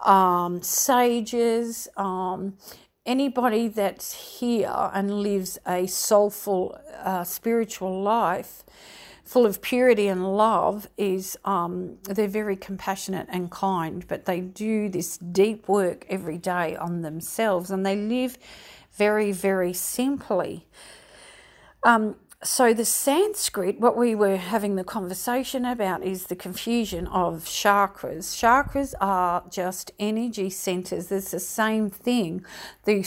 um, 0.00 0.60
sages, 0.62 1.88
um, 1.96 2.58
anybody 3.06 3.68
that's 3.68 4.38
here 4.38 4.90
and 4.92 5.22
lives 5.22 5.58
a 5.66 5.86
soulful, 5.86 6.78
uh, 7.02 7.24
spiritual 7.24 8.02
life 8.02 8.64
full 9.28 9.44
of 9.44 9.60
purity 9.60 10.08
and 10.08 10.36
love 10.38 10.88
is 10.96 11.36
um, 11.44 11.98
they're 12.04 12.26
very 12.26 12.56
compassionate 12.56 13.26
and 13.28 13.50
kind, 13.50 14.08
but 14.08 14.24
they 14.24 14.40
do 14.40 14.88
this 14.88 15.18
deep 15.18 15.68
work 15.68 16.06
every 16.08 16.38
day 16.38 16.74
on 16.76 17.02
themselves 17.02 17.70
and 17.70 17.84
they 17.84 17.94
live 17.94 18.38
very, 18.94 19.30
very 19.30 19.74
simply. 19.74 20.66
Um, 21.82 22.16
so, 22.42 22.72
the 22.72 22.86
Sanskrit, 22.86 23.80
what 23.80 23.98
we 23.98 24.14
were 24.14 24.36
having 24.36 24.76
the 24.76 24.84
conversation 24.84 25.64
about 25.64 26.02
is 26.04 26.26
the 26.26 26.36
confusion 26.36 27.06
of 27.08 27.44
chakras. 27.44 28.32
Chakras 28.32 28.94
are 28.98 29.42
just 29.50 29.90
energy 29.98 30.48
centers. 30.48 31.12
It's 31.12 31.32
the 31.32 31.40
same 31.40 31.90
thing. 31.90 32.46
The, 32.84 33.00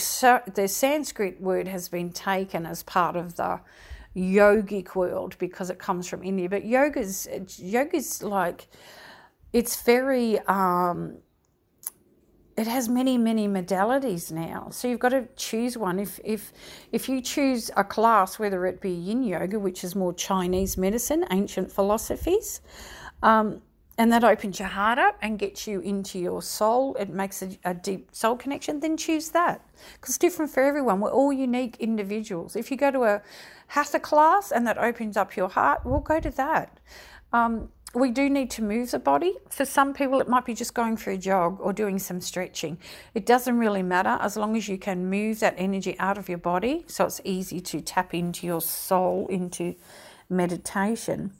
the 0.54 0.68
Sanskrit 0.68 1.40
word 1.40 1.66
has 1.66 1.88
been 1.88 2.12
taken 2.12 2.64
as 2.64 2.84
part 2.84 3.16
of 3.16 3.36
the 3.36 3.60
yogic 4.16 4.94
world 4.94 5.36
because 5.38 5.70
it 5.70 5.78
comes 5.78 6.06
from 6.06 6.22
India. 6.22 6.48
But 6.48 6.64
yoga's 6.64 7.28
yoga's 7.58 8.22
like 8.22 8.68
it's 9.52 9.82
very 9.82 10.38
um, 10.40 11.18
it 12.56 12.66
has 12.66 12.88
many 12.88 13.16
many 13.16 13.48
modalities 13.48 14.30
now 14.30 14.68
so 14.70 14.86
you've 14.86 15.00
got 15.00 15.10
to 15.10 15.26
choose 15.36 15.76
one 15.76 15.98
if 15.98 16.20
if 16.24 16.52
if 16.92 17.08
you 17.08 17.20
choose 17.20 17.70
a 17.76 17.84
class 17.84 18.38
whether 18.38 18.66
it 18.66 18.80
be 18.80 18.90
yin 18.90 19.22
yoga 19.22 19.58
which 19.58 19.84
is 19.84 19.94
more 19.94 20.12
chinese 20.12 20.76
medicine 20.76 21.24
ancient 21.30 21.72
philosophies 21.72 22.60
um, 23.22 23.62
and 23.98 24.12
that 24.12 24.24
opens 24.24 24.58
your 24.58 24.68
heart 24.68 24.98
up 24.98 25.16
and 25.20 25.38
gets 25.38 25.66
you 25.66 25.80
into 25.80 26.18
your 26.18 26.42
soul 26.42 26.94
it 26.96 27.10
makes 27.10 27.42
a, 27.42 27.58
a 27.64 27.74
deep 27.74 28.08
soul 28.12 28.36
connection 28.36 28.80
then 28.80 28.96
choose 28.96 29.30
that 29.30 29.64
because 29.94 30.10
it's 30.10 30.18
different 30.18 30.50
for 30.50 30.62
everyone 30.62 31.00
we're 31.00 31.10
all 31.10 31.32
unique 31.32 31.76
individuals 31.78 32.56
if 32.56 32.70
you 32.70 32.76
go 32.76 32.90
to 32.90 33.04
a 33.04 33.22
hatha 33.68 34.00
class 34.00 34.50
and 34.50 34.66
that 34.66 34.78
opens 34.78 35.16
up 35.16 35.36
your 35.36 35.48
heart 35.48 35.80
we'll 35.84 36.00
go 36.00 36.20
to 36.20 36.30
that 36.30 36.80
um, 37.32 37.68
we 37.94 38.10
do 38.10 38.30
need 38.30 38.50
to 38.52 38.62
move 38.62 38.90
the 38.90 38.98
body. 38.98 39.34
For 39.50 39.64
some 39.64 39.92
people, 39.92 40.20
it 40.20 40.28
might 40.28 40.46
be 40.46 40.54
just 40.54 40.72
going 40.72 40.96
for 40.96 41.10
a 41.10 41.18
jog 41.18 41.58
or 41.60 41.72
doing 41.72 41.98
some 41.98 42.20
stretching. 42.20 42.78
It 43.14 43.26
doesn't 43.26 43.58
really 43.58 43.82
matter 43.82 44.16
as 44.20 44.36
long 44.36 44.56
as 44.56 44.66
you 44.68 44.78
can 44.78 45.10
move 45.10 45.40
that 45.40 45.54
energy 45.58 45.98
out 45.98 46.16
of 46.16 46.28
your 46.28 46.38
body 46.38 46.84
so 46.86 47.04
it's 47.04 47.20
easy 47.24 47.60
to 47.60 47.80
tap 47.82 48.14
into 48.14 48.46
your 48.46 48.62
soul, 48.62 49.26
into 49.28 49.74
meditation. 50.30 51.32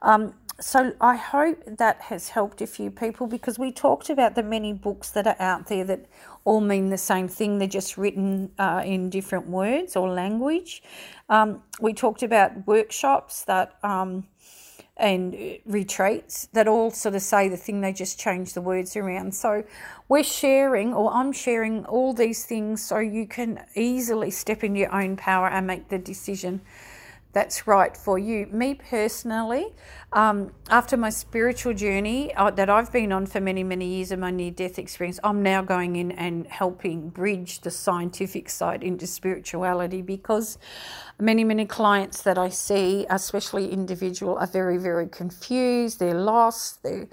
Um, 0.00 0.34
so 0.60 0.94
I 1.00 1.16
hope 1.16 1.62
that 1.66 2.00
has 2.02 2.28
helped 2.28 2.60
a 2.60 2.66
few 2.66 2.90
people 2.90 3.26
because 3.26 3.58
we 3.58 3.72
talked 3.72 4.10
about 4.10 4.34
the 4.34 4.42
many 4.42 4.72
books 4.72 5.10
that 5.10 5.26
are 5.26 5.36
out 5.38 5.66
there 5.66 5.84
that 5.84 6.06
all 6.44 6.60
mean 6.60 6.90
the 6.90 6.98
same 6.98 7.28
thing. 7.28 7.58
They're 7.58 7.68
just 7.68 7.96
written 7.96 8.50
uh, 8.58 8.82
in 8.84 9.10
different 9.10 9.48
words 9.48 9.96
or 9.96 10.10
language. 10.10 10.82
Um, 11.28 11.62
we 11.80 11.94
talked 11.94 12.22
about 12.22 12.66
workshops 12.66 13.44
that 13.44 13.78
um, 13.82 14.26
and 15.00 15.58
retreats 15.64 16.48
that 16.52 16.68
all 16.68 16.90
sort 16.90 17.14
of 17.14 17.22
say 17.22 17.48
the 17.48 17.56
thing. 17.56 17.80
They 17.80 17.92
just 17.92 18.20
change 18.20 18.52
the 18.52 18.60
words 18.60 18.96
around. 18.96 19.34
So 19.34 19.64
we're 20.08 20.22
sharing, 20.22 20.92
or 20.92 21.10
I'm 21.12 21.32
sharing, 21.32 21.86
all 21.86 22.12
these 22.12 22.44
things 22.44 22.84
so 22.84 22.98
you 22.98 23.26
can 23.26 23.64
easily 23.74 24.30
step 24.30 24.62
into 24.62 24.80
your 24.80 24.94
own 24.94 25.16
power 25.16 25.48
and 25.48 25.66
make 25.66 25.88
the 25.88 25.98
decision 25.98 26.60
that's 27.32 27.66
right 27.66 27.96
for 27.96 28.18
you. 28.18 28.46
Me 28.46 28.74
personally, 28.74 29.68
um, 30.12 30.52
after 30.68 30.96
my 30.96 31.10
spiritual 31.10 31.74
journey 31.74 32.34
uh, 32.34 32.50
that 32.50 32.68
I've 32.68 32.92
been 32.92 33.12
on 33.12 33.26
for 33.26 33.40
many, 33.40 33.62
many 33.62 33.86
years 33.86 34.10
and 34.10 34.20
my 34.20 34.32
near 34.32 34.50
death 34.50 34.78
experience, 34.78 35.20
I'm 35.22 35.42
now 35.42 35.62
going 35.62 35.94
in 35.96 36.10
and 36.12 36.46
helping 36.48 37.10
bridge 37.10 37.60
the 37.60 37.70
scientific 37.70 38.50
side 38.50 38.82
into 38.82 39.06
spirituality 39.06 40.02
because 40.02 40.58
many, 41.20 41.44
many 41.44 41.66
clients 41.66 42.22
that 42.22 42.36
I 42.36 42.48
see, 42.48 43.06
especially 43.08 43.70
individual, 43.70 44.36
are 44.38 44.48
very, 44.48 44.78
very 44.78 45.06
confused. 45.06 46.00
They're 46.00 46.14
lost. 46.14 46.82
They're 46.82 47.08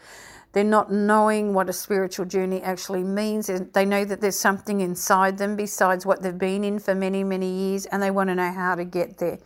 they're 0.54 0.64
not 0.64 0.92
knowing 0.92 1.54
what 1.54 1.70
a 1.70 1.74
spiritual 1.74 2.26
journey 2.26 2.64
actually 2.64 3.04
means. 3.04 3.52
They 3.74 3.86
know 3.86 4.06
that 4.06 4.22
there's 4.22 4.40
something 4.40 4.82
inside 4.82 5.38
them 5.38 5.56
besides 5.56 6.04
what 6.04 6.24
they've 6.24 6.36
been 6.36 6.64
in 6.64 6.80
for 6.80 6.96
many, 6.96 7.24
many 7.24 7.52
years, 7.52 7.86
and 7.86 8.02
they 8.02 8.10
want 8.10 8.30
to 8.30 8.36
know 8.36 8.52
how 8.52 8.74
to 8.74 8.84
get 8.84 9.20
there. 9.20 9.38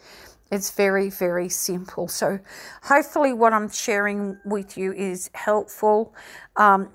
It's 0.52 0.72
very, 0.72 1.10
very 1.10 1.50
simple. 1.50 2.08
So, 2.08 2.40
hopefully, 2.84 3.34
what 3.34 3.54
I'm 3.54 3.70
sharing 3.70 4.38
with 4.46 4.78
you 4.78 4.92
is 4.94 5.30
helpful. 5.34 6.14
Um, 6.58 6.90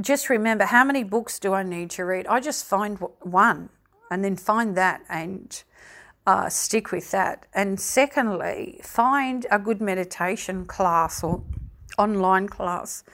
just 0.00 0.30
remember 0.30 0.64
how 0.64 0.84
many 0.84 1.04
books 1.04 1.38
do 1.38 1.52
I 1.52 1.62
need 1.62 1.90
to 1.90 2.04
read? 2.04 2.26
I 2.26 2.40
just 2.40 2.64
find 2.64 2.98
one 3.20 3.68
and 4.10 4.24
then 4.24 4.36
find 4.36 4.76
that 4.76 5.02
and 5.08 5.62
uh, 6.26 6.48
stick 6.48 6.92
with 6.92 7.10
that. 7.10 7.46
And 7.52 7.78
secondly, 7.78 8.80
find 8.82 9.46
a 9.50 9.58
good 9.58 9.80
meditation 9.80 10.64
class 10.64 11.22
or 11.22 11.42
online 11.98 12.48
class 12.48 13.04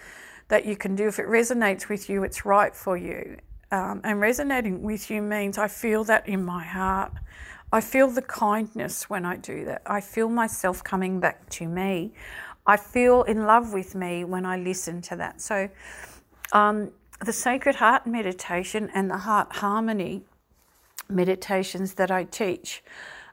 that 0.49 0.67
you 0.67 0.77
can 0.77 0.95
do. 0.95 1.09
If 1.09 1.19
it 1.19 1.27
resonates 1.27 1.89
with 1.89 2.09
you, 2.09 2.23
it's 2.23 2.45
right 2.45 2.75
for 2.75 2.97
you. 2.97 3.39
Um, 3.71 4.01
and 4.05 4.21
resonating 4.21 4.83
with 4.83 5.11
you 5.11 5.21
means 5.21 5.59
I 5.59 5.69
feel 5.69 6.05
that 6.05 6.29
in 6.29 6.45
my 6.45 6.65
heart. 6.65 7.13
I 7.71 7.83
feel 7.83 8.09
the 8.09 8.23
kindness 8.23 9.11
when 9.11 9.27
I 9.27 9.37
do 9.37 9.65
that. 9.67 9.83
I 9.85 10.01
feel 10.01 10.31
myself 10.31 10.83
coming 10.83 11.21
back 11.21 11.49
to 11.51 11.69
me. 11.69 12.13
I 12.67 12.77
feel 12.79 13.23
in 13.25 13.45
love 13.45 13.73
with 13.73 13.95
me 13.95 14.25
when 14.25 14.47
I 14.47 14.57
listen 14.57 15.03
to 15.03 15.17
that. 15.17 15.41
So, 15.41 15.69
um, 16.53 16.91
the 17.25 17.33
Sacred 17.33 17.77
Heart 17.77 18.07
meditation 18.07 18.91
and 18.95 19.11
the 19.11 19.19
Heart 19.19 19.57
Harmony 19.57 20.23
meditations 21.11 21.95
that 21.95 22.11
I 22.11 22.25
teach 22.25 22.83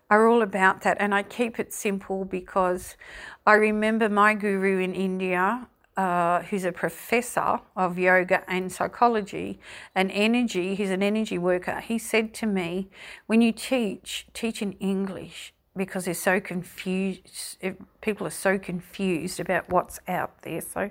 are 0.10 0.28
all 0.28 0.42
about 0.42 0.82
that. 0.82 0.98
And 1.00 1.14
I 1.14 1.24
keep 1.24 1.60
it 1.60 1.74
simple 1.74 2.26
because 2.26 2.98
I 3.46 3.54
remember 3.54 4.10
my 4.10 4.34
guru 4.34 4.80
in 4.80 4.94
India, 4.94 5.68
uh, 5.98 6.42
who's 6.44 6.66
a 6.66 6.72
professor 6.72 7.60
of 7.76 7.98
yoga 7.98 8.44
and 8.50 8.72
psychology 8.72 9.60
and 9.94 10.12
energy, 10.12 10.76
he's 10.76 10.90
an 10.90 11.02
energy 11.02 11.38
worker. 11.38 11.80
He 11.80 11.98
said 11.98 12.34
to 12.36 12.46
me, 12.46 12.90
When 13.28 13.42
you 13.42 13.52
teach, 13.52 14.28
teach 14.34 14.62
in 14.62 14.74
English 14.74 15.54
because 15.78 16.06
they're 16.06 16.14
so 16.14 16.40
confused. 16.40 17.58
People 18.02 18.26
are 18.26 18.32
so 18.32 18.58
confused 18.58 19.40
about 19.40 19.70
what's 19.70 20.00
out 20.08 20.42
there. 20.44 20.62
So 20.62 20.90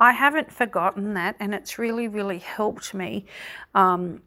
I 0.00 0.12
haven't 0.12 0.52
forgotten 0.52 1.14
that, 1.14 1.36
and 1.38 1.54
it's 1.54 1.78
really, 1.78 2.08
really 2.08 2.38
helped 2.38 2.92
me 2.92 3.24
um, 3.74 4.22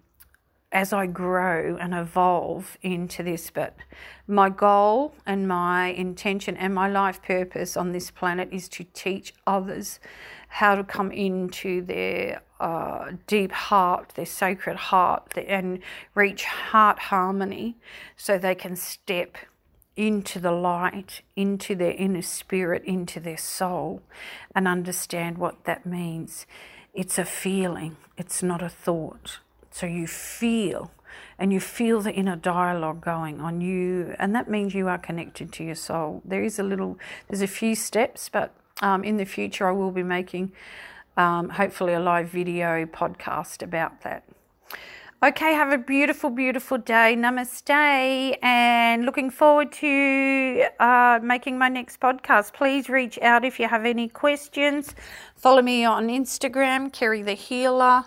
as 0.72 0.94
I 0.94 1.08
grow 1.08 1.78
and 1.80 1.94
evolve 1.94 2.78
into 2.82 3.24
this. 3.24 3.50
But 3.50 3.76
my 4.28 4.50
goal 4.50 5.16
and 5.26 5.48
my 5.48 5.88
intention 5.88 6.56
and 6.58 6.74
my 6.74 6.88
life 6.88 7.22
purpose 7.22 7.76
on 7.76 7.92
this 7.92 8.12
planet 8.12 8.50
is 8.52 8.70
to 8.70 8.84
teach 8.94 9.34
others 9.48 10.00
how 10.50 10.76
to 10.76 10.84
come 10.84 11.12
into 11.12 11.82
their 11.82 12.42
uh, 12.60 13.12
deep 13.28 13.52
heart, 13.52 14.14
their 14.16 14.26
sacred 14.26 14.76
heart, 14.76 15.38
and 15.38 15.80
reach 16.14 16.46
heart 16.46 17.00
harmony 17.00 17.78
so 18.16 18.38
they 18.38 18.56
can 18.56 18.76
step 18.76 19.38
into 19.96 20.40
the 20.40 20.52
light, 20.52 21.22
into 21.36 21.76
their 21.76 21.92
inner 21.92 22.22
spirit, 22.22 22.84
into 22.86 23.20
their 23.20 23.38
soul, 23.38 24.02
and 24.56 24.68
understand 24.68 25.38
what 25.38 25.66
that 25.66 25.86
means. 25.86 26.46
It's 26.94 27.18
a 27.18 27.26
feeling, 27.26 27.98
it's 28.18 28.42
not 28.42 28.62
a 28.62 28.70
thought. 28.70 29.40
So 29.72 29.86
you 29.86 30.08
feel, 30.08 30.92
and 31.38 31.54
you 31.54 31.60
feel 31.60 32.02
the 32.02 32.12
inner 32.12 32.36
dialogue 32.36 33.02
going 33.02 33.40
on 33.40 33.62
you, 33.62 34.16
and 34.20 34.36
that 34.36 34.50
means 34.50 34.74
you 34.74 34.88
are 34.88 34.98
connected 34.98 35.52
to 35.54 35.64
your 35.64 35.76
soul. 35.76 36.22
There 36.26 36.44
is 36.44 36.60
a 36.60 36.64
little, 36.64 36.98
there's 37.28 37.42
a 37.42 37.48
few 37.48 37.76
steps, 37.76 38.30
but 38.30 38.54
um, 38.82 39.04
in 39.04 39.18
the 39.18 39.26
future 39.26 39.68
I 39.68 39.72
will 39.72 39.92
be 39.92 40.04
making 40.04 40.52
um, 41.18 41.50
hopefully 41.50 41.94
a 41.94 42.00
live 42.00 42.30
video 42.30 42.86
podcast 42.86 43.62
about 43.62 44.02
that. 44.02 44.24
Okay, 45.22 45.54
have 45.54 45.74
a 45.74 45.78
beautiful, 45.78 46.30
beautiful 46.30 46.78
day. 46.78 47.14
Namaste, 47.18 48.38
and 48.42 49.06
looking 49.06 49.30
forward 49.30 49.70
to 49.74 50.64
uh, 50.80 51.20
making 51.22 51.58
my 51.58 51.68
next 51.68 52.00
podcast. 52.00 52.54
Please 52.54 52.88
reach 52.88 53.20
out 53.20 53.44
if 53.44 53.60
you 53.60 53.68
have 53.68 53.86
any 53.86 54.08
questions. 54.08 54.96
Follow 55.36 55.62
me 55.62 55.84
on 55.84 56.08
Instagram, 56.08 56.94
Kerry 56.94 57.22
the 57.22 57.34
Healer. 57.34 58.06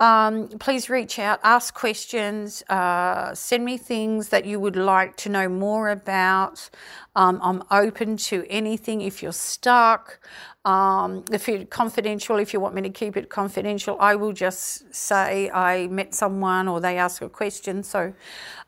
Um, 0.00 0.48
please 0.48 0.88
reach 0.88 1.18
out, 1.18 1.40
ask 1.44 1.74
questions, 1.74 2.62
uh, 2.70 3.34
send 3.34 3.66
me 3.66 3.76
things 3.76 4.30
that 4.30 4.46
you 4.46 4.58
would 4.58 4.74
like 4.74 5.14
to 5.18 5.28
know 5.28 5.46
more 5.46 5.90
about. 5.90 6.70
Um, 7.14 7.38
I'm 7.42 7.62
open 7.70 8.16
to 8.16 8.46
anything 8.48 9.02
if 9.02 9.22
you're 9.22 9.32
stuck. 9.32 10.18
Um, 10.64 11.26
if 11.30 11.46
you're 11.46 11.66
confidential, 11.66 12.38
if 12.38 12.54
you 12.54 12.60
want 12.60 12.74
me 12.74 12.80
to 12.80 12.88
keep 12.88 13.14
it 13.14 13.28
confidential, 13.28 13.98
I 14.00 14.14
will 14.14 14.32
just 14.32 14.94
say 14.94 15.50
I 15.50 15.86
met 15.88 16.14
someone 16.14 16.66
or 16.66 16.80
they 16.80 16.96
ask 16.96 17.20
a 17.20 17.28
question. 17.28 17.82
So 17.82 18.14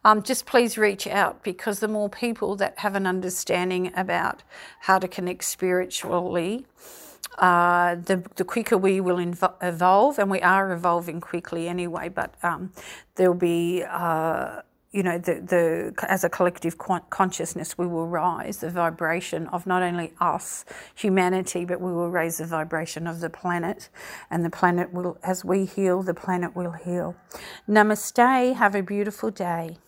um, 0.04 0.22
just 0.22 0.44
please 0.44 0.76
reach 0.76 1.06
out 1.06 1.42
because 1.42 1.80
the 1.80 1.88
more 1.88 2.10
people 2.10 2.56
that 2.56 2.78
have 2.80 2.94
an 2.94 3.06
understanding 3.06 3.90
about 3.96 4.42
how 4.80 4.98
to 4.98 5.08
connect 5.08 5.44
spiritually, 5.44 6.66
uh, 7.38 7.94
the, 7.94 8.22
the 8.36 8.44
quicker 8.44 8.76
we 8.76 9.00
will 9.00 9.16
inv- 9.16 9.54
evolve, 9.62 10.18
and 10.18 10.30
we 10.30 10.40
are 10.40 10.72
evolving 10.72 11.20
quickly 11.20 11.68
anyway, 11.68 12.08
but 12.08 12.34
um, 12.42 12.72
there'll 13.14 13.34
be, 13.34 13.82
uh, 13.88 14.60
you 14.92 15.02
know, 15.02 15.16
the, 15.16 15.34
the, 15.40 15.94
as 16.08 16.22
a 16.24 16.28
collective 16.28 16.76
consciousness, 17.08 17.78
we 17.78 17.86
will 17.86 18.06
rise 18.06 18.58
the 18.58 18.68
vibration 18.68 19.46
of 19.48 19.66
not 19.66 19.82
only 19.82 20.12
us, 20.20 20.66
humanity, 20.94 21.64
but 21.64 21.80
we 21.80 21.90
will 21.90 22.10
raise 22.10 22.36
the 22.38 22.46
vibration 22.46 23.06
of 23.06 23.20
the 23.20 23.30
planet, 23.30 23.88
and 24.30 24.44
the 24.44 24.50
planet 24.50 24.92
will, 24.92 25.16
as 25.22 25.44
we 25.44 25.64
heal, 25.64 26.02
the 26.02 26.14
planet 26.14 26.54
will 26.54 26.72
heal. 26.72 27.16
Namaste, 27.66 28.54
have 28.54 28.74
a 28.74 28.82
beautiful 28.82 29.30
day. 29.30 29.78